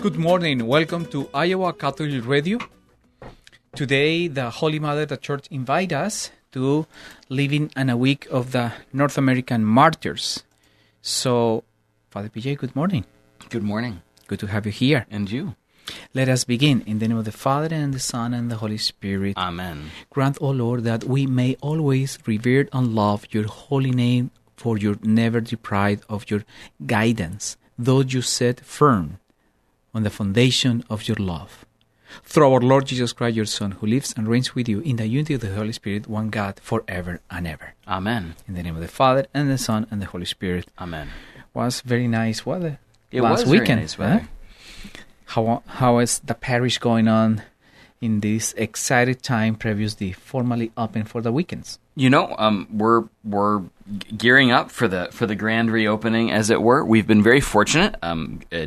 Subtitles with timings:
[0.00, 0.66] Good morning.
[0.66, 2.58] Welcome to Iowa Catholic Radio.
[3.74, 6.86] Today, the Holy Mother, the Church, invite us to
[7.30, 10.44] living in a week of the North American martyrs.
[11.00, 11.64] So,
[12.10, 13.06] Father PJ, good morning.
[13.48, 14.02] Good morning.
[14.28, 15.06] Good to have you here.
[15.10, 15.56] And you.
[16.14, 18.78] Let us begin in the name of the Father and the Son and the Holy
[18.78, 19.36] Spirit.
[19.36, 19.90] Amen.
[20.10, 24.98] Grant, O Lord, that we may always revere and love your holy name, for you're
[25.02, 26.44] never deprived of your
[26.84, 29.18] guidance, though you set firm
[29.96, 31.64] on the foundation of your love.
[32.22, 35.06] Through our Lord Jesus Christ, your Son, who lives and reigns with you in the
[35.06, 37.74] unity of the Holy Spirit, one God, forever and ever.
[37.88, 38.34] Amen.
[38.46, 40.68] In the name of the Father and the Son and the Holy Spirit.
[40.78, 41.08] Amen.
[41.54, 42.78] Was very nice weather.
[43.10, 43.80] It last was very weekend.
[43.80, 44.20] nice weather.
[44.20, 44.26] huh?
[45.26, 47.42] How how is the parish going on
[48.00, 51.78] in this excited time previous the formally open for the weekends?
[51.94, 53.62] You know, um, we're we're
[54.16, 56.84] gearing up for the for the grand reopening, as it were.
[56.84, 57.96] We've been very fortunate.
[58.02, 58.66] Um, uh,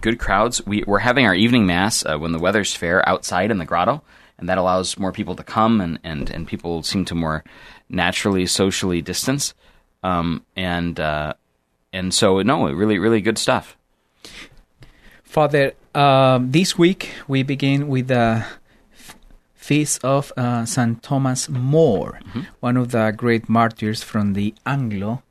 [0.00, 0.64] good crowds.
[0.66, 4.02] We, we're having our evening mass uh, when the weather's fair outside in the grotto,
[4.38, 7.44] and that allows more people to come, and and, and people seem to more
[7.88, 9.54] naturally socially distance.
[10.02, 11.34] Um, and uh,
[11.92, 13.76] and so no, really really good stuff.
[15.22, 18.58] Father, um, this week we begin with the f-
[19.64, 22.20] feast of uh, Saint Thomas More,
[22.60, 25.22] one of the great martyrs from the Anglo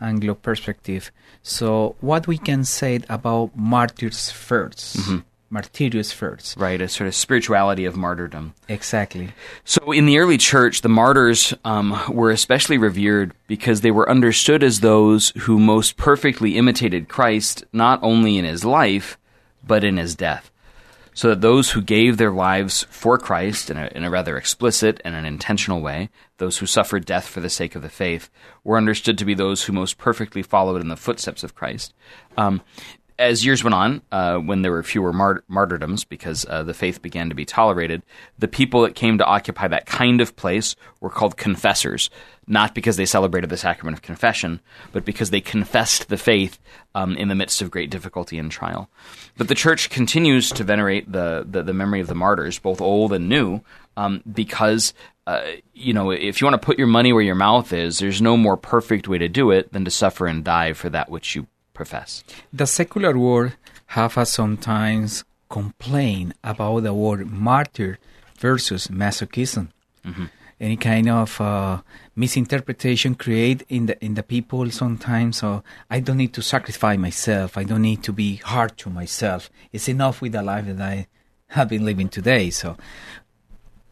[0.00, 1.12] Anglo perspective.
[1.42, 7.84] So, what we can say about martyrs 1st martyrios first, Right, a sort of spirituality
[7.86, 8.54] of martyrdom.
[8.68, 9.32] exactly.
[9.64, 14.62] So, in the early church, the martyrs um, were especially revered because they were understood
[14.62, 19.16] as those who most perfectly imitated Christ, not only in his life,
[19.66, 20.50] but in his death.
[21.18, 25.00] So that those who gave their lives for Christ in a, in a rather explicit
[25.04, 28.30] and an intentional way, those who suffered death for the sake of the faith,
[28.62, 31.92] were understood to be those who most perfectly followed in the footsteps of Christ.
[32.36, 32.62] Um,
[33.18, 37.02] as years went on, uh, when there were fewer mart- martyrdoms because uh, the faith
[37.02, 38.02] began to be tolerated,
[38.38, 42.10] the people that came to occupy that kind of place were called confessors,
[42.46, 44.60] not because they celebrated the sacrament of confession,
[44.92, 46.58] but because they confessed the faith
[46.94, 48.88] um, in the midst of great difficulty and trial.
[49.36, 53.12] But the church continues to venerate the, the, the memory of the martyrs, both old
[53.12, 53.62] and new,
[53.96, 54.94] um, because
[55.26, 55.42] uh,
[55.74, 58.36] you know if you want to put your money where your mouth is, there's no
[58.36, 61.46] more perfect way to do it than to suffer and die for that which you
[61.78, 62.24] profess.
[62.60, 63.52] The secular world
[63.96, 67.92] have us sometimes complain about the word martyr
[68.46, 69.66] versus masochism.
[70.60, 71.82] Any kind of uh,
[72.16, 75.38] misinterpretation create in the in the people sometimes.
[75.38, 77.56] So I don't need to sacrifice myself.
[77.56, 79.40] I don't need to be hard to myself.
[79.72, 81.06] It's enough with the life that I
[81.56, 82.50] have been living today.
[82.50, 82.76] So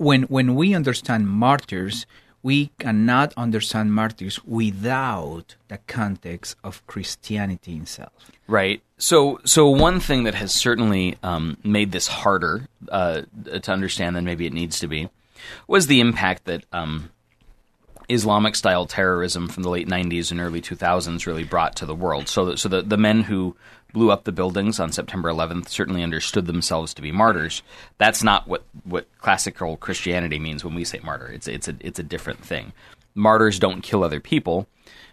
[0.06, 2.06] when when we understand martyrs,
[2.46, 8.30] we cannot understand martyrs without the context of Christianity itself.
[8.46, 8.80] Right.
[8.98, 13.22] So, so one thing that has certainly um, made this harder uh,
[13.62, 15.08] to understand than maybe it needs to be
[15.66, 17.10] was the impact that um,
[18.08, 22.28] Islamic style terrorism from the late '90s and early 2000s really brought to the world.
[22.28, 23.56] So, so the the men who
[23.92, 27.62] blew up the buildings on September 11th certainly understood themselves to be martyrs.
[27.98, 31.28] That's not what what classical Christianity means when we say martyr.
[31.28, 32.72] It's it's a it's a different thing.
[33.14, 34.66] Martyrs don't kill other people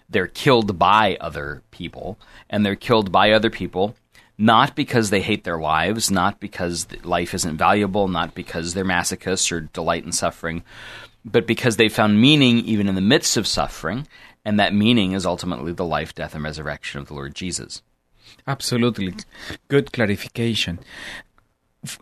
[0.09, 2.19] they're killed by other people,
[2.49, 3.95] and they're killed by other people
[4.37, 9.51] not because they hate their lives, not because life isn't valuable, not because they're masochists
[9.51, 10.63] or delight in suffering,
[11.23, 14.07] but because they found meaning even in the midst of suffering,
[14.43, 17.81] and that meaning is ultimately the life, death, and resurrection of the Lord Jesus.
[18.47, 19.13] Absolutely,
[19.67, 20.79] good clarification.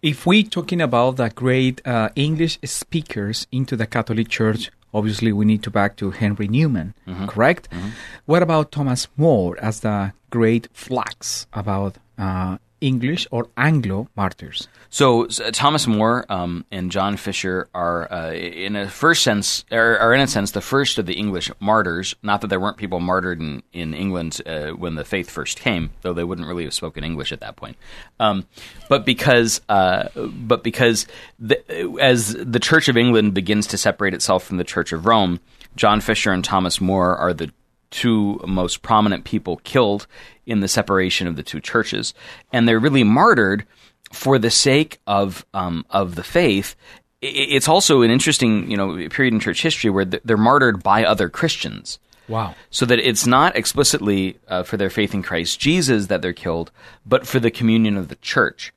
[0.04, 5.46] If we're talking about the great uh, English speakers into the Catholic Church, obviously we
[5.46, 6.94] need to back to Henry Newman,
[7.28, 7.68] correct?
[8.26, 14.68] What about Thomas More as the great flags about uh, English or Anglo martyrs?
[14.90, 19.98] So s- Thomas More um, and John Fisher are, uh, in a first sense, are,
[20.00, 22.16] are in a sense the first of the English martyrs.
[22.24, 25.92] Not that there weren't people martyred in in England uh, when the faith first came,
[26.02, 27.78] though they wouldn't really have spoken English at that point.
[28.20, 28.46] Um,
[28.90, 31.08] but because, uh, but because
[31.40, 31.58] the,
[32.02, 35.40] as the Church of England begins to separate itself from the Church of Rome,
[35.76, 37.52] John Fisher and Thomas More are the
[37.92, 40.08] two most prominent people killed
[40.46, 42.14] in the separation of the two churches,
[42.52, 43.66] and they're really martyred
[44.12, 46.76] for the sake of um, of the faith,
[47.22, 51.30] it's also an interesting you know period in church history where they're martyred by other
[51.30, 52.00] Christians.
[52.28, 52.56] Wow.
[52.70, 56.72] So that it's not explicitly uh, for their faith in Christ Jesus that they're killed,
[57.06, 58.72] but for the communion of the church.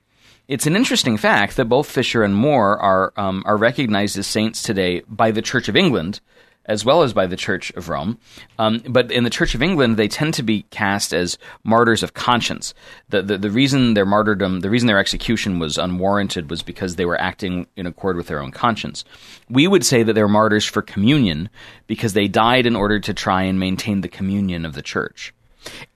[0.48, 4.62] It's an interesting fact that both Fisher and More are um, are recognized as saints
[4.62, 6.20] today by the Church of England,
[6.66, 8.18] as well as by the Church of Rome.
[8.58, 12.14] Um, but in the Church of England, they tend to be cast as martyrs of
[12.14, 12.74] conscience.
[13.08, 17.04] The, the the reason their martyrdom, the reason their execution was unwarranted, was because they
[17.04, 19.04] were acting in accord with their own conscience.
[19.48, 21.50] We would say that they're martyrs for communion
[21.86, 25.34] because they died in order to try and maintain the communion of the church.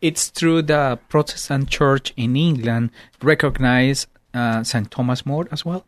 [0.01, 2.91] It's true the Protestant Church in England
[3.23, 4.91] recognized uh, St.
[4.91, 5.85] Thomas More as well.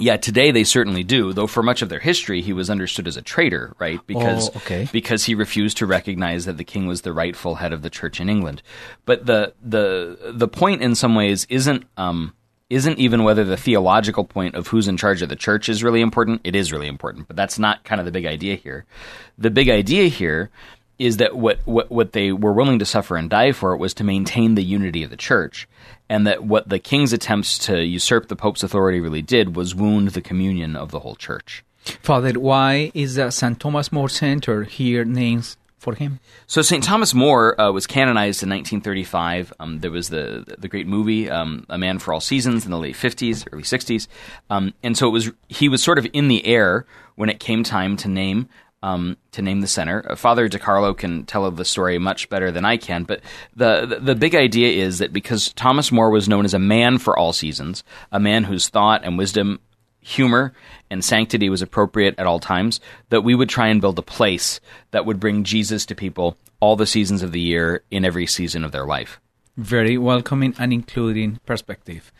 [0.00, 1.32] Yeah, today they certainly do.
[1.32, 4.00] Though for much of their history, he was understood as a traitor, right?
[4.06, 4.88] Because Oh, okay.
[4.92, 8.20] because he refused to recognize that the king was the rightful head of the church
[8.20, 8.62] in England.
[9.04, 12.34] But the the the point, in some ways, isn't um,
[12.70, 16.00] isn't even whether the theological point of who's in charge of the church is really
[16.02, 16.40] important.
[16.44, 18.84] It is really important, but that's not kind of the big idea here.
[19.38, 20.50] The big idea here
[20.98, 24.04] is that what, what, what they were willing to suffer and die for was to
[24.04, 25.68] maintain the unity of the church,
[26.08, 30.08] and that what the king's attempts to usurp the pope's authority really did was wound
[30.08, 31.64] the communion of the whole church.
[32.02, 33.58] Father, why is the St.
[33.58, 36.20] Thomas More Center here named for him?
[36.46, 36.82] So St.
[36.82, 39.52] Thomas More uh, was canonized in 1935.
[39.60, 42.78] Um, there was the the great movie um, A Man for All Seasons in the
[42.78, 44.08] late 50s, early 60s,
[44.50, 46.84] um, and so it was he was sort of in the air
[47.14, 48.48] when it came time to name
[48.82, 50.04] um, to name the center.
[50.08, 53.20] Uh, Father DiCarlo can tell the story much better than I can, but
[53.56, 56.98] the, the the big idea is that because Thomas More was known as a man
[56.98, 57.82] for all seasons,
[58.12, 59.60] a man whose thought and wisdom
[60.00, 60.52] humor
[60.90, 62.80] and sanctity was appropriate at all times,
[63.10, 64.60] that we would try and build a place
[64.90, 68.64] that would bring Jesus to people all the seasons of the year in every season
[68.64, 69.20] of their life.
[69.56, 72.12] Very welcoming and including perspective.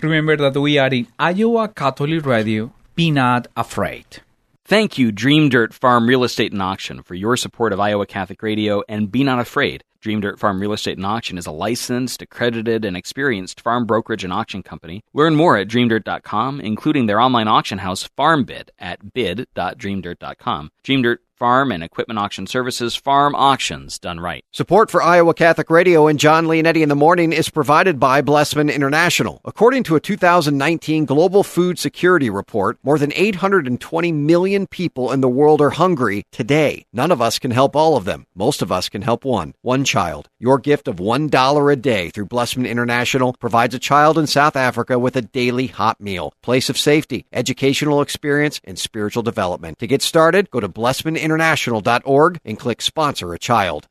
[0.00, 2.72] Remember that we are in Iowa Catholic Radio.
[2.94, 4.22] Be not afraid.
[4.68, 8.42] Thank you, Dream Dirt Farm Real Estate and Auction, for your support of Iowa Catholic
[8.42, 9.84] Radio, and be not afraid.
[10.00, 14.24] Dream Dirt Farm Real Estate and Auction is a licensed, accredited, and experienced farm brokerage
[14.24, 15.04] and auction company.
[15.14, 20.72] Learn more at dreamdirt.com, including their online auction house, FarmBid, at bid.dreamdirt.com.
[20.82, 24.42] Dream Dirt Farm and Equipment Auction Services, farm auctions done right.
[24.54, 28.70] Support for Iowa Catholic Radio and Jon Leonetti in the morning is provided by Blessman
[28.70, 29.42] International.
[29.44, 35.28] According to a 2019 Global Food Security Report, more than 820 million people in the
[35.28, 36.86] world are hungry today.
[36.94, 38.24] None of us can help all of them.
[38.34, 40.30] Most of us can help one, one child.
[40.38, 44.98] Your gift of $1 a day through Blessman International provides a child in South Africa
[44.98, 49.78] with a daily hot meal, place of safety, educational experience, and spiritual development.
[49.80, 50.68] To get started, go to
[51.26, 53.86] blessmaninternational.org and click sponsor a child.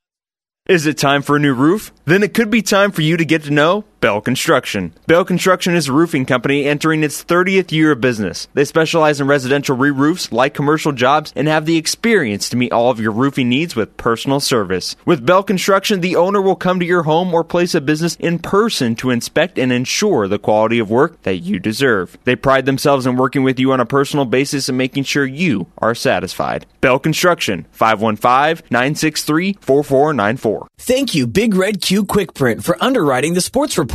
[0.67, 1.93] Is it time for a new roof?
[2.05, 4.93] Then it could be time for you to get to know Bell Construction.
[5.07, 8.47] Bell Construction is a roofing company entering its 30th year of business.
[8.53, 12.71] They specialize in residential re roofs, like commercial jobs, and have the experience to meet
[12.71, 14.95] all of your roofing needs with personal service.
[15.07, 18.37] With Bell Construction, the owner will come to your home or place of business in
[18.37, 22.15] person to inspect and ensure the quality of work that you deserve.
[22.25, 25.65] They pride themselves in working with you on a personal basis and making sure you
[25.79, 26.67] are satisfied.
[26.79, 30.67] Bell Construction, 515 963 4494.
[30.77, 33.94] Thank you, Big Red Q Quick Print, for underwriting the sports report.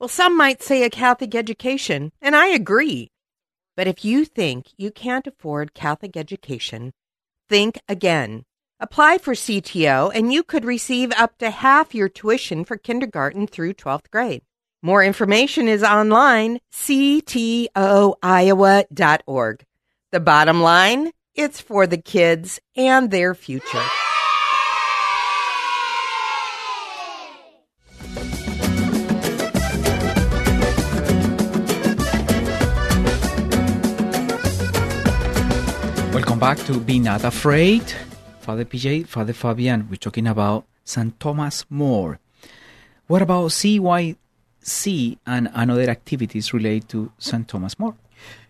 [0.00, 3.10] Well, some might say a Catholic education, and I agree.
[3.76, 6.92] But if you think you can't afford Catholic education,
[7.48, 8.44] think again.
[8.78, 13.74] Apply for CTO, and you could receive up to half your tuition for kindergarten through
[13.74, 14.42] 12th grade.
[14.82, 17.74] More information is online, ctoiowa.org.
[20.12, 23.82] The bottom line, it's for the kids and their future.
[36.38, 37.82] Welcome back to Be Not Afraid.
[38.38, 41.18] Father PJ, Father Fabian, we're talking about St.
[41.18, 42.20] Thomas More.
[43.08, 47.48] What about CYC and another activities related to St.
[47.48, 47.96] Thomas More?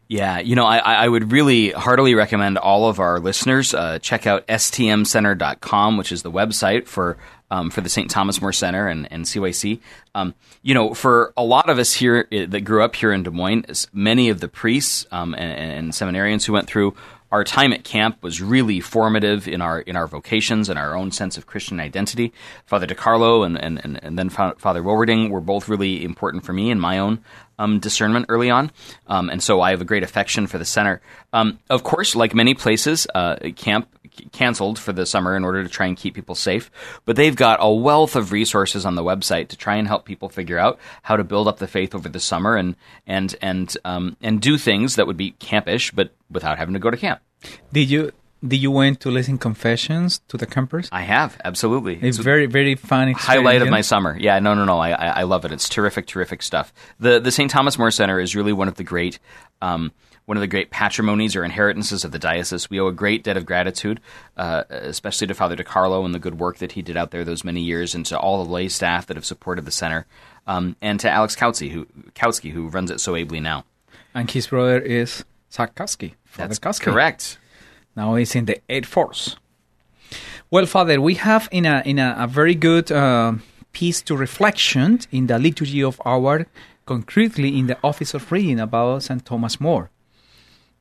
[0.06, 4.26] Yeah, you know, I, I would really heartily recommend all of our listeners uh, check
[4.26, 7.16] out stmcenter.com, which is the website for
[7.50, 8.10] um, for the St.
[8.10, 9.80] Thomas More Center and, and CYC.
[10.14, 13.22] Um, you know, for a lot of us here uh, that grew up here in
[13.22, 16.94] Des Moines, many of the priests um, and, and seminarians who went through
[17.30, 21.10] our time at camp was really formative in our in our vocations and our own
[21.12, 22.32] sense of Christian identity.
[22.66, 26.70] Father DiCarlo and and, and, and then Father Wilwerding were both really important for me
[26.70, 27.22] in my own
[27.58, 28.70] um, discernment early on,
[29.08, 31.00] um, and so I have a great affection for the center.
[31.32, 33.88] Um, of course, like many places, uh, camp
[34.32, 36.70] canceled for the summer in order to try and keep people safe.
[37.04, 40.28] But they've got a wealth of resources on the website to try and help people
[40.28, 44.16] figure out how to build up the faith over the summer and and and um,
[44.20, 47.20] and do things that would be campish, but without having to go to camp.
[47.72, 48.12] Did you
[48.46, 50.88] did you went to listen confessions to the campers?
[50.92, 51.94] I have absolutely.
[51.94, 53.12] It's, it's very very fun.
[53.12, 54.16] Highlight of my summer.
[54.18, 54.78] Yeah, no, no, no.
[54.78, 55.50] I, I, love it.
[55.50, 56.72] It's terrific, terrific stuff.
[57.00, 57.50] The the St.
[57.50, 59.18] Thomas More Center is really one of the great.
[59.60, 59.92] Um,
[60.28, 62.68] one of the great patrimonies or inheritances of the diocese.
[62.68, 63.98] We owe a great debt of gratitude,
[64.36, 67.44] uh, especially to Father DiCarlo and the good work that he did out there those
[67.44, 70.04] many years, and to all the lay staff that have supported the center,
[70.46, 73.64] um, and to Alex Kautsky, who Kautsky, who runs it so ably now.
[74.14, 76.12] And his brother is Zach Kautsky.
[76.26, 76.82] Father That's Kautsky.
[76.82, 77.38] correct.
[77.96, 79.36] Now he's in the Air Force.
[80.50, 83.32] Well, Father, we have in a in a, a very good uh,
[83.72, 86.46] piece to reflection in the liturgy of our
[86.84, 89.24] concretely in the office of reading about St.
[89.24, 89.90] Thomas More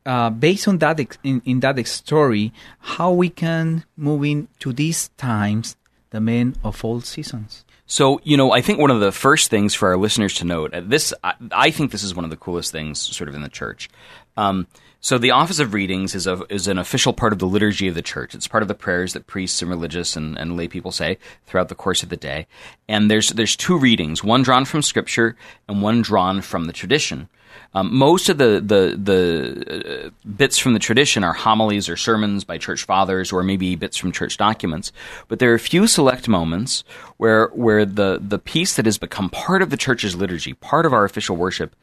[0.08, 5.10] uh, based on that ex- in, in that story, how we can move into these
[5.18, 5.76] times,
[6.12, 7.66] the men of all seasons.
[7.86, 10.74] So, you know, I think one of the first things for our listeners to note,
[10.74, 13.42] uh, this, I, I think this is one of the coolest things sort of in
[13.42, 13.90] the church.
[14.36, 14.68] Um,
[15.00, 17.96] so the office of readings is a, is an official part of the liturgy of
[17.96, 18.34] the church.
[18.34, 21.70] It's part of the prayers that priests and religious and, and lay people say throughout
[21.70, 22.48] the course of the day.
[22.88, 25.36] And there's there's two readings, one drawn from scripture
[25.68, 27.30] and one drawn from the tradition.
[27.74, 32.44] Um, most of the the the uh, bits from the tradition are homilies or sermons
[32.44, 34.92] by church fathers, or maybe bits from church documents.
[35.28, 36.84] But there are a few select moments
[37.18, 40.94] where where the the piece that has become part of the church's liturgy, part of
[40.94, 41.76] our official worship,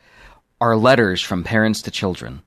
[0.60, 2.42] are letters from parents to children.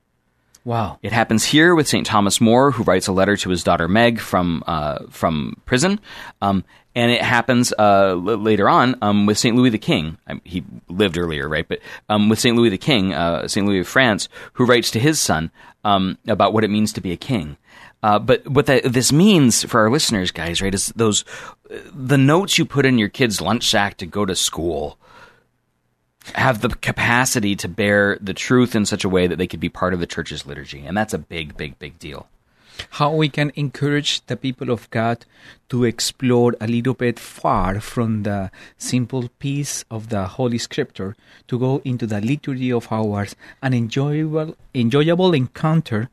[0.68, 0.98] Wow!
[1.02, 2.04] It happens here with St.
[2.04, 5.98] Thomas More, who writes a letter to his daughter Meg from uh, from prison,
[6.42, 6.62] um,
[6.94, 9.56] and it happens uh, l- later on um, with St.
[9.56, 10.18] Louis the King.
[10.26, 11.66] I, he lived earlier, right?
[11.66, 11.78] But
[12.10, 12.54] um, with St.
[12.54, 13.66] Louis the King, uh, St.
[13.66, 15.50] Louis of France, who writes to his son
[15.84, 17.56] um, about what it means to be a king.
[18.02, 21.24] Uh, but what that, this means for our listeners, guys, right, is those
[21.94, 24.98] the notes you put in your kid's lunch sack to go to school
[26.34, 29.68] have the capacity to bear the truth in such a way that they could be
[29.68, 30.84] part of the church's liturgy.
[30.84, 32.26] And that's a big, big, big deal.
[32.90, 35.24] How we can encourage the people of God
[35.68, 41.16] to explore a little bit far from the simple piece of the Holy Scripture
[41.48, 46.08] to go into the liturgy of hours, an enjoyable, enjoyable encounter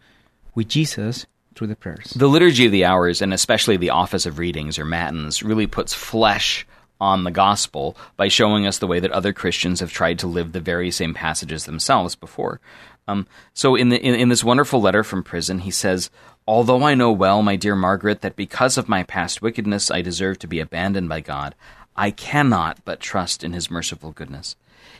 [0.55, 2.12] with Jesus through the prayers.
[2.15, 5.93] The liturgy of the hours, and especially the office of readings or matins, really puts
[5.93, 6.65] flesh
[7.00, 10.52] on the gospel by showing us the way that other Christians have tried to live
[10.52, 12.60] the very same passages themselves before.
[13.08, 16.10] Um, so in, the, in, in this wonderful letter from prison, he says,
[16.48, 20.40] Although I know well, my dear Margaret, that because of my past wickedness I deserve
[20.40, 21.56] to be abandoned by God,
[21.96, 24.56] I cannot but trust in His merciful goodness.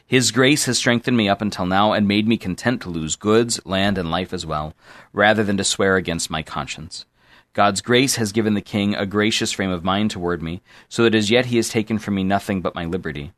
[0.08, 3.60] His grace has strengthened me up until now and made me content to lose goods,
[3.66, 4.74] land, and life as well,
[5.14, 7.06] rather than to swear against my conscience.
[7.56, 11.16] God's grace has given the king a gracious frame of mind toward me, so that
[11.16, 13.32] as yet he has taken from me nothing but my liberty.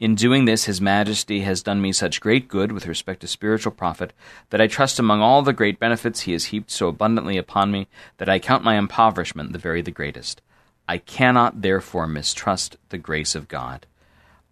[0.00, 3.70] In doing this, His Majesty has done me such great good with respect to spiritual
[3.70, 4.12] profit
[4.50, 7.86] that I trust among all the great benefits He has heaped so abundantly upon me
[8.16, 10.42] that I count my impoverishment the very the greatest.
[10.88, 13.86] I cannot therefore mistrust the grace of God.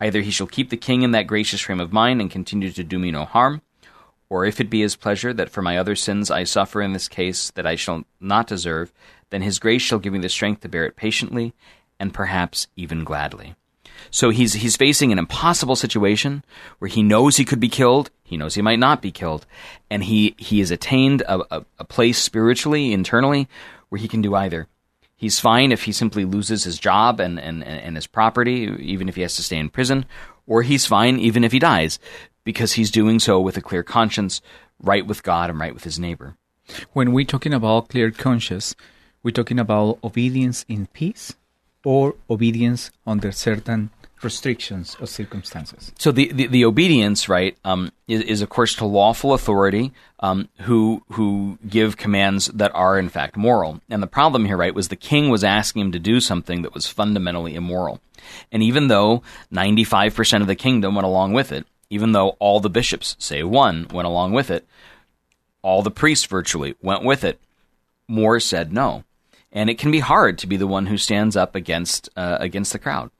[0.00, 2.84] Either He shall keep the King in that gracious frame of mind and continue to
[2.84, 3.60] do me no harm,
[4.30, 7.08] or if it be his pleasure that for my other sins I suffer in this
[7.08, 8.92] case that I shall not deserve,
[9.28, 11.52] then his grace shall give me the strength to bear it patiently,
[11.98, 13.54] and perhaps even gladly.
[14.10, 16.42] So he's he's facing an impossible situation
[16.78, 19.46] where he knows he could be killed, he knows he might not be killed,
[19.90, 23.48] and he he has attained a, a, a place spiritually, internally,
[23.88, 24.68] where he can do either.
[25.16, 29.16] He's fine if he simply loses his job and, and, and his property, even if
[29.16, 30.06] he has to stay in prison,
[30.46, 31.98] or he's fine even if he dies,
[32.44, 34.40] because he's doing so with a clear conscience,
[34.82, 36.36] right with God and right with his neighbor.
[36.92, 38.74] When we're talking about clear conscience,
[39.22, 41.34] we're talking about obedience in peace
[41.84, 43.90] or obedience under certain
[44.22, 45.92] restrictions or circumstances.
[45.98, 50.48] So the, the, the obedience, right, um, is, is, of course to lawful authority um,
[50.60, 53.80] who who give commands that are in fact moral.
[53.88, 56.74] And the problem here, right, was the king was asking him to do something that
[56.74, 58.00] was fundamentally immoral.
[58.52, 62.70] And even though 95% of the kingdom went along with it, even though all the
[62.70, 64.66] bishops, say one, went along with it,
[65.62, 67.40] all the priests virtually went with it,
[68.08, 69.04] More said no.
[69.52, 72.72] and it can be hard to be the one who stands up against uh, against
[72.72, 73.10] the crowd.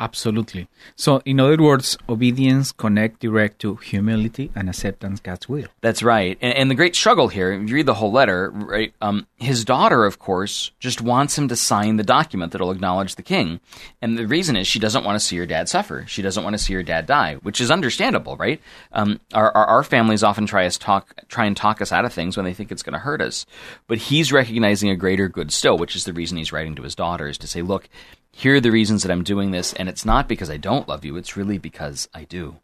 [0.00, 0.66] Absolutely.
[0.96, 5.68] So, in other words, obedience connect direct to humility and acceptance God's will.
[5.82, 6.36] That's right.
[6.40, 8.92] And, and the great struggle here, if you read the whole letter, right?
[9.00, 13.22] Um, his daughter, of course, just wants him to sign the document that'll acknowledge the
[13.22, 13.60] king.
[14.02, 16.04] And the reason is she doesn't want to see her dad suffer.
[16.08, 18.60] She doesn't want to see her dad die, which is understandable, right?
[18.90, 22.12] Um, our, our, our families often try us talk, try and talk us out of
[22.12, 23.46] things when they think it's going to hurt us.
[23.86, 26.96] But he's recognizing a greater good still, which is the reason he's writing to his
[26.96, 27.88] daughter is to say, look,
[28.34, 31.04] here are the reasons that I'm doing this, and it's not because I don't love
[31.04, 32.56] you, it's really because I do.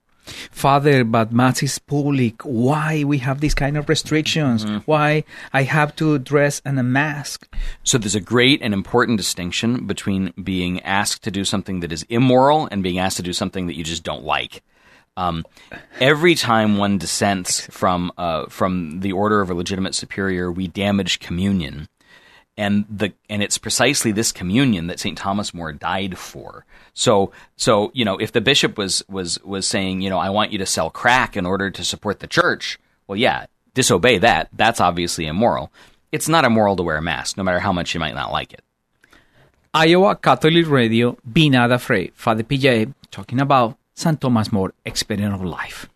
[0.50, 2.42] Father, but mass is public.
[2.42, 4.64] Why we have these kind of restrictions?
[4.64, 4.78] Mm-hmm.
[4.78, 7.48] Why I have to dress in a mask?
[7.84, 12.04] So there's a great and important distinction between being asked to do something that is
[12.08, 14.62] immoral and being asked to do something that you just don't like.
[15.16, 15.44] Um,
[16.00, 21.18] every time one dissents from uh, from the order of a legitimate superior, we damage
[21.18, 21.88] communion
[22.56, 25.16] and the and it's precisely this communion that St.
[25.16, 26.64] Thomas More died for.
[26.94, 30.52] So so you know if the bishop was was was saying you know I want
[30.52, 34.48] you to sell crack in order to support the church, well yeah, disobey that.
[34.52, 35.72] That's obviously immoral.
[36.12, 38.52] It's not immoral to wear a mask, no matter how much you might not like
[38.52, 38.62] it.
[39.72, 42.12] Iowa Catholic Radio, Be Not Afraid.
[42.14, 44.20] Father PJ talking about St.
[44.20, 45.88] Thomas More Experience of Life.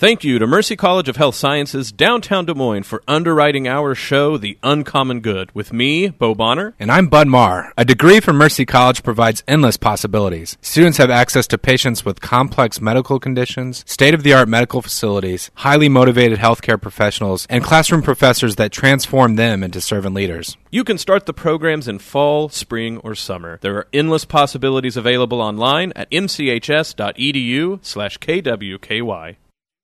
[0.00, 4.38] Thank you to Mercy College of Health Sciences, downtown Des Moines, for underwriting our show,
[4.38, 6.74] The Uncommon Good, with me, Bo Bonner.
[6.80, 7.74] And I'm Bud Marr.
[7.76, 10.56] A degree from Mercy College provides endless possibilities.
[10.62, 15.50] Students have access to patients with complex medical conditions, state of the art medical facilities,
[15.56, 20.56] highly motivated healthcare professionals, and classroom professors that transform them into servant leaders.
[20.70, 23.58] You can start the programs in fall, spring, or summer.
[23.60, 29.36] There are endless possibilities available online at mchs.edu slash kwky.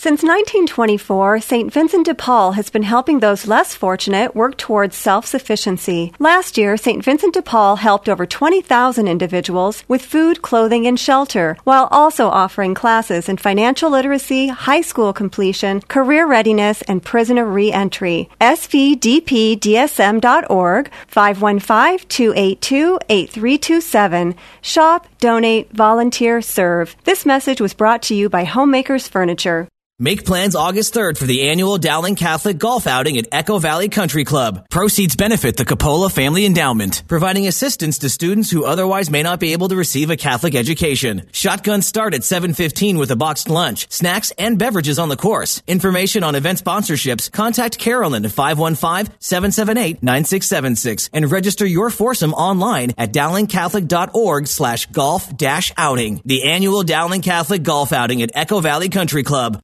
[0.00, 1.70] Since 1924, St.
[1.70, 6.14] Vincent de Paul has been helping those less fortunate work towards self sufficiency.
[6.18, 7.04] Last year, St.
[7.04, 12.74] Vincent de Paul helped over 20,000 individuals with food, clothing, and shelter, while also offering
[12.74, 18.30] classes in financial literacy, high school completion, career readiness, and prisoner reentry.
[18.40, 24.34] SVDPDSM.org, 515 282 8327.
[24.62, 26.96] Shop, donate, volunteer, serve.
[27.04, 29.68] This message was brought to you by Homemakers Furniture.
[30.02, 34.24] Make plans August 3rd for the annual Dowling Catholic Golf Outing at Echo Valley Country
[34.24, 34.66] Club.
[34.70, 39.52] Proceeds benefit the Capola Family Endowment, providing assistance to students who otherwise may not be
[39.52, 41.28] able to receive a Catholic education.
[41.32, 45.62] Shotguns start at 7.15 with a boxed lunch, snacks, and beverages on the course.
[45.66, 54.46] Information on event sponsorships, contact Carolyn at 515-778-9676 and register your foursome online at dowlingcatholic.org
[54.46, 56.22] slash golf dash outing.
[56.24, 59.60] The annual Dowling Catholic Golf Outing at Echo Valley Country Club.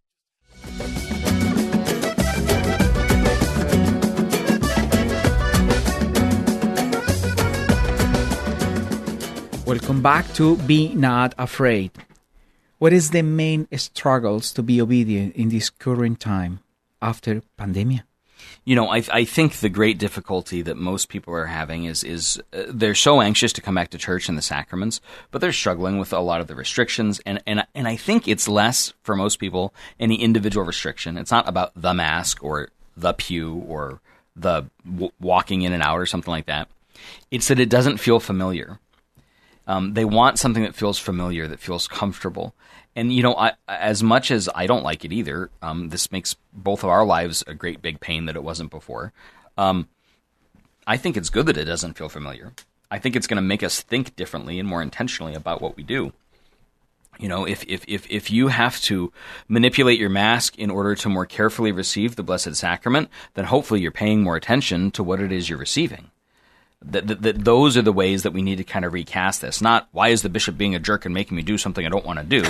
[9.66, 11.92] Welcome back to Be Not Afraid.
[12.78, 16.60] What is the main struggles to be obedient in this current time
[17.00, 18.02] after pandemia?
[18.64, 22.42] You know, I, I think the great difficulty that most people are having is is
[22.53, 25.99] uh, they're so anxious to come back to church and the sacraments, but they're struggling
[25.99, 29.38] with a lot of the restrictions, and and and I think it's less for most
[29.38, 31.16] people any individual restriction.
[31.16, 34.01] It's not about the mask or the pew or
[34.35, 36.68] the w- walking in and out or something like that.
[37.31, 38.79] It's that it doesn't feel familiar.
[39.66, 42.55] Um, they want something that feels familiar, that feels comfortable.
[42.96, 46.35] And you know, I, as much as I don't like it either, um, this makes
[46.54, 49.12] both of our lives a great big pain that it wasn't before.
[49.59, 49.88] Um,
[50.87, 52.54] I think it's good that it doesn't feel familiar.
[52.90, 55.82] I think it's going to make us think differently and more intentionally about what we
[55.82, 56.12] do.
[57.18, 59.12] You know, if, if, if, if you have to
[59.48, 63.90] manipulate your mask in order to more carefully receive the Blessed Sacrament, then hopefully you're
[63.90, 66.11] paying more attention to what it is you're receiving
[66.84, 69.60] that, that, that, those are the ways that we need to kind of recast this.
[69.60, 72.06] Not why is the bishop being a jerk and making me do something I don't
[72.06, 72.44] want to do,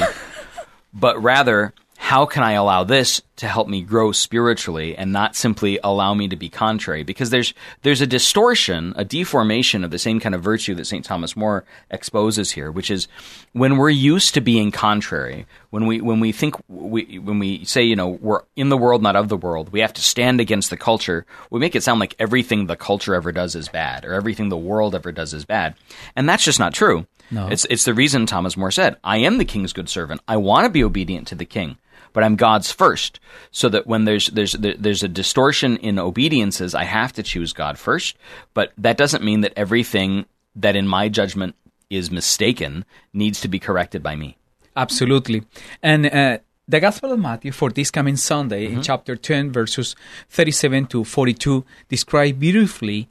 [0.92, 5.78] but rather how can I allow this to help me grow spiritually and not simply
[5.82, 7.02] allow me to be contrary?
[7.02, 11.04] Because there's there's a distortion, a deformation of the same kind of virtue that St.
[11.04, 13.08] Thomas More exposes here, which is
[13.52, 17.82] when we're used to being contrary, when we when we think we when we say,
[17.82, 20.70] you know, we're in the world, not of the world, we have to stand against
[20.70, 24.14] the culture, we make it sound like everything the culture ever does is bad, or
[24.14, 25.74] everything the world ever does is bad.
[26.16, 27.06] And that's just not true.
[27.30, 27.48] No.
[27.48, 30.22] It's it's the reason Thomas More said, I am the king's good servant.
[30.26, 31.76] I want to be obedient to the king
[32.14, 33.20] but I'm God's first.
[33.50, 37.78] So that when there's there's there's a distortion in obediences, I have to choose God
[37.78, 38.16] first.
[38.54, 41.54] But that doesn't mean that everything that in my judgment
[41.90, 44.38] is mistaken needs to be corrected by me.
[44.76, 45.42] Absolutely.
[45.82, 49.96] And uh, the Gospel of Matthew for this coming Sunday in chapter 10, verses
[50.30, 53.08] 37 to 42, describe beautifully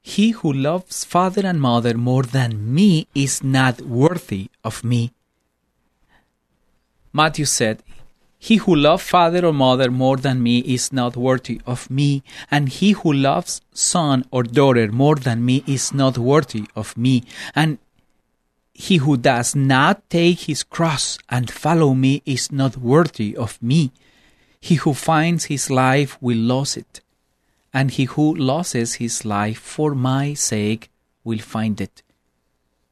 [0.00, 5.12] He who loves father and mother more than me is not worthy of me.
[7.12, 7.82] Matthew said,
[8.38, 12.68] He who loves father or mother more than me is not worthy of me, and
[12.68, 17.78] he who loves son or daughter more than me is not worthy of me, and
[18.74, 23.92] he who does not take his cross and follow me is not worthy of me.
[24.60, 27.00] He who finds his life will lose it,
[27.72, 30.90] and he who loses his life for my sake
[31.24, 32.02] will find it.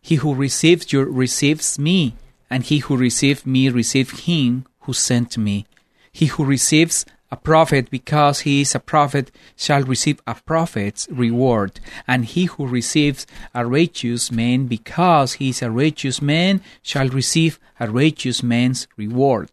[0.03, 2.15] He who receives you receives me,
[2.49, 5.67] and he who receives me receives him who sent me.
[6.13, 11.79] He who receives a prophet because he is a prophet shall receive a prophet's reward,
[12.07, 17.61] and he who receives a righteous man because he is a righteous man shall receive
[17.79, 19.51] a righteous man's reward.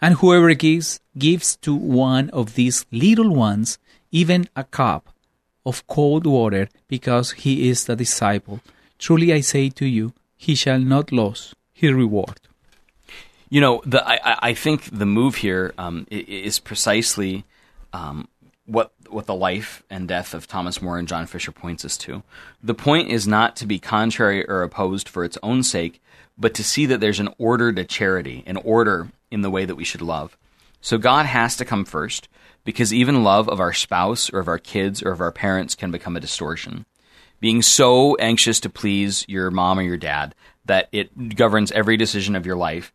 [0.00, 3.78] And whoever gives gives to one of these little ones
[4.10, 5.10] even a cup
[5.64, 8.60] of cold water because he is the disciple.
[8.98, 12.40] Truly I say to you, he shall not lose his reward.
[13.50, 17.44] You know, the, I, I- think the move here um, is precisely
[17.92, 18.28] um,
[18.64, 22.22] what what the life and death of Thomas More and John Fisher points us to.
[22.62, 26.00] The point is not to be contrary or opposed for its own sake,
[26.38, 29.74] but to see that there's an order to charity, an order in the way that
[29.74, 30.36] we should love.
[30.80, 32.28] So God has to come first,
[32.64, 35.90] because even love of our spouse or of our kids or of our parents can
[35.90, 36.86] become a distortion
[37.40, 40.34] being so anxious to please your mom or your dad
[40.66, 42.92] that it governs every decision of your life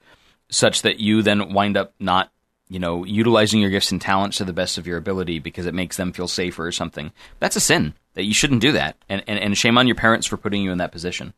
[0.49, 2.31] such that you then wind up not
[2.67, 5.73] you know utilizing your gifts and talents to the best of your ability because it
[5.73, 7.11] makes them feel safer or something.
[7.39, 8.95] That's a sin that you shouldn't do that.
[9.09, 11.33] And, and, and shame on your parents for putting you in that position.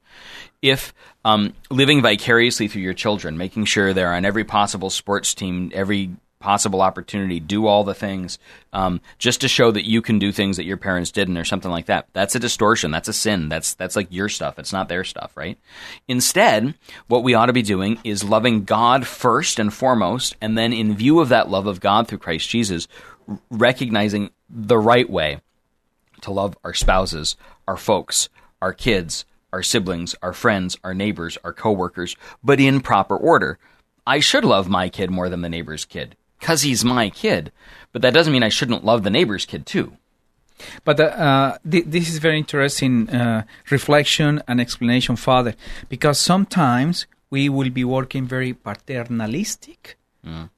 [0.61, 0.93] If
[1.25, 6.11] um, living vicariously through your children making sure they're on every possible sports team every
[6.39, 8.37] possible opportunity, do all the things,
[8.73, 11.71] um, just to show that you can do things that your parents didn't, or something
[11.71, 12.07] like that.
[12.13, 12.91] That's a distortion.
[12.91, 13.49] That's a sin.
[13.49, 14.59] That's that's like your stuff.
[14.59, 15.57] It's not their stuff, right?
[16.07, 16.75] Instead,
[17.07, 20.95] what we ought to be doing is loving God first and foremost, and then in
[20.95, 22.87] view of that love of God through Christ Jesus,
[23.49, 25.41] recognizing the right way
[26.21, 27.35] to love our spouses,
[27.67, 28.29] our folks,
[28.61, 33.57] our kids, our siblings, our friends, our neighbors, our coworkers, but in proper order.
[34.05, 37.51] I should love my kid more than the neighbor's kid because he's my kid,
[37.91, 39.93] but that doesn't mean I shouldn't love the neighbor's kid too.
[40.83, 45.53] But uh, th- this is very interesting uh, reflection and explanation, Father,
[45.87, 49.97] because sometimes we will be working very paternalistic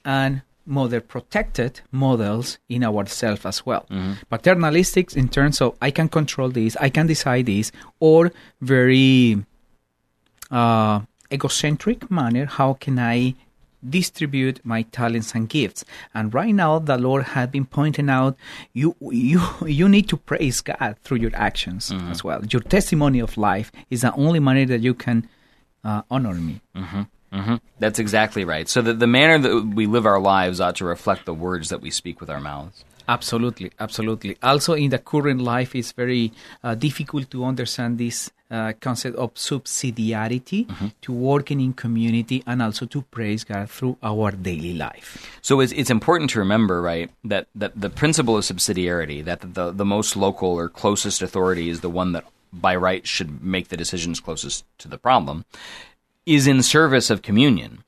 [0.05, 3.85] and mother protected models in ourselves as well.
[4.29, 9.43] Paternalistic in terms of I can control this, I can decide this, or very
[10.51, 12.45] uh, egocentric manner.
[12.45, 13.35] How can I
[13.87, 15.85] distribute my talents and gifts?
[16.13, 18.35] And right now, the Lord has been pointing out
[18.73, 22.43] you you you need to praise God through your actions as well.
[22.45, 25.27] Your testimony of life is the only manner that you can
[25.83, 26.61] uh, honor me.
[26.75, 28.67] hmm That's exactly right.
[28.67, 31.79] So that the manner that we live our lives ought to reflect the words that
[31.81, 32.83] we speak with our mouths.
[33.09, 34.37] Absolutely, absolutely.
[34.43, 36.31] Also, in the current life, it's very
[36.63, 40.67] uh, difficult to understand this uh, concept of subsidiarity
[41.01, 45.39] to working in community and also to praise God through our daily life.
[45.41, 49.71] So it's, it's important to remember, right, that, that the principle of subsidiarity, that the,
[49.71, 53.77] the most local or closest authority is the one that by right should make the
[53.77, 55.45] decisions closest to the problem,
[56.25, 57.83] is in service of communion.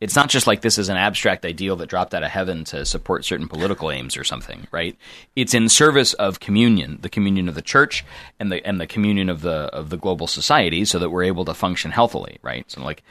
[0.00, 2.86] It's not just like this is an abstract ideal that dropped out of heaven to
[2.86, 4.96] support certain political aims or something, right?
[5.36, 8.04] It's in service of communion, the communion of the church
[8.38, 11.44] and the and the communion of the of the global society, so that we're able
[11.44, 12.70] to function healthily, right?
[12.70, 13.02] So like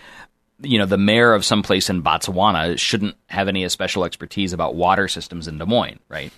[0.62, 4.76] you know, the mayor of some place in Botswana shouldn't have any special expertise about
[4.76, 6.34] water systems in Des Moines, right?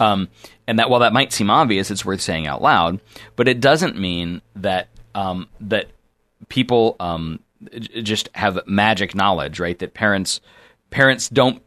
[0.00, 0.28] Um,
[0.66, 3.00] and that while that might seem obvious, it's worth saying out loud.
[3.34, 5.88] But it doesn't mean that um, that
[6.48, 7.40] people um,
[8.02, 9.78] just have magic knowledge, right?
[9.78, 10.40] That parents
[10.90, 11.62] parents don't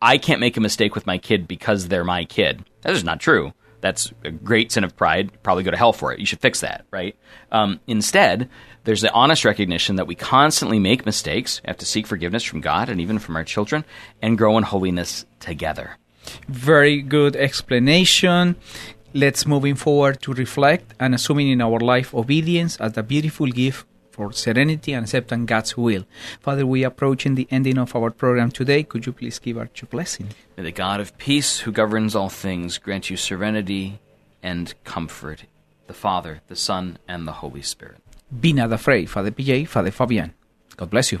[0.00, 2.64] I can't make a mistake with my kid because they're my kid.
[2.82, 3.52] That is not true.
[3.80, 5.42] That's a great sin of pride.
[5.42, 6.18] Probably go to hell for it.
[6.18, 7.16] You should fix that, right?
[7.52, 8.48] Um, instead,
[8.84, 12.88] there's the honest recognition that we constantly make mistakes, have to seek forgiveness from God
[12.88, 13.84] and even from our children,
[14.22, 15.96] and grow in holiness together.
[16.48, 18.56] Very good explanation.
[19.14, 23.86] Let's moving forward to reflect and assuming in our life obedience as a beautiful gift
[24.16, 26.06] for serenity and accepting God's will.
[26.40, 28.82] Father, we are approaching the ending of our program today.
[28.82, 30.28] Could you please give our blessing?
[30.56, 34.00] May the God of peace, who governs all things, grant you serenity
[34.42, 35.44] and comfort,
[35.86, 37.98] the Father, the Son, and the Holy Spirit.
[38.40, 40.32] Be not afraid, Father PJ, Father Fabian.
[40.76, 41.20] God bless you.